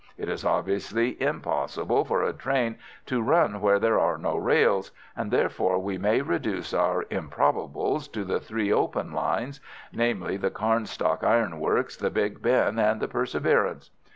[0.17, 5.29] It is obviously impossible for a train to run where there are no rails, and,
[5.29, 9.59] therefore, we may reduce our improbables to the three open lines,
[9.93, 13.91] namely, the Carnstock Iron Works, the Big Ben, and the Perseverance.